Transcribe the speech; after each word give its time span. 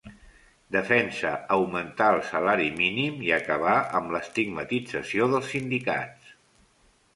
Defensa 0.75 1.33
augmentar 1.55 2.07
el 2.13 2.21
salari 2.31 2.65
mínim 2.79 3.21
i 3.27 3.31
acabar 3.39 3.77
amb 4.01 4.17
l'estigmatització 4.17 5.31
dels 5.37 5.55
sindicats. 5.55 6.35